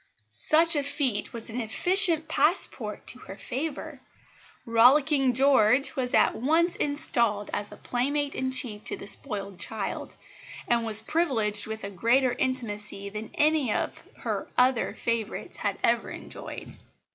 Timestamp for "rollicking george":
4.65-5.95